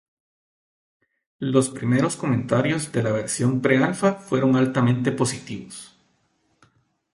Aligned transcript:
Los 1.37 1.69
primeros 1.69 2.15
comentarios 2.15 2.91
de 2.91 3.03
la 3.03 3.11
versión 3.11 3.61
pre-alfa 3.61 4.15
fueron 4.15 4.55
altamente 4.55 5.11
positivos. 5.11 5.95